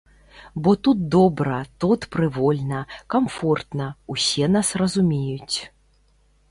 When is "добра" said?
1.15-1.59